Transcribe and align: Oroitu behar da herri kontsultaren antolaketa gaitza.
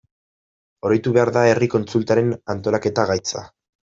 Oroitu 0.87 1.13
behar 1.17 1.31
da 1.35 1.43
herri 1.51 1.69
kontsultaren 1.75 2.33
antolaketa 2.55 3.07
gaitza. 3.13 3.45